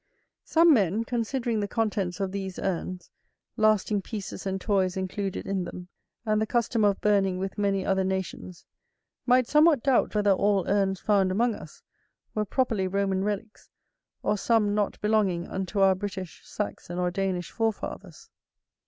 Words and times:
Some 0.45 0.73
men, 0.73 1.03
considering 1.03 1.59
the 1.59 1.67
contents 1.67 2.19
of 2.19 2.31
these 2.31 2.57
urns, 2.57 3.11
lasting 3.55 4.01
pieces 4.01 4.47
and 4.47 4.59
toys 4.59 4.97
included 4.97 5.45
in 5.45 5.63
them, 5.63 5.89
and 6.25 6.41
the 6.41 6.47
custom 6.47 6.83
of 6.83 6.99
burning 7.01 7.37
with 7.37 7.55
many 7.59 7.85
other 7.85 8.03
nations, 8.03 8.65
might 9.27 9.45
somewhat 9.47 9.83
doubt 9.83 10.15
whether 10.15 10.31
all 10.31 10.67
urns 10.67 10.99
found 10.99 11.29
among 11.29 11.53
us, 11.53 11.83
were 12.33 12.45
properly 12.45 12.87
Roman 12.87 13.21
relicks, 13.21 13.69
or 14.23 14.39
some 14.39 14.73
not 14.73 14.99
belonging 15.01 15.47
unto 15.47 15.81
our 15.81 15.93
British, 15.93 16.41
Saxon, 16.49 16.97
or 16.97 17.11
Danish 17.11 17.51
forefathers. 17.51 18.31